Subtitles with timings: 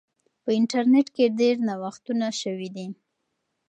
[0.43, 2.87] په انټرنیټ کې ډیر نوښتونه سوي دي.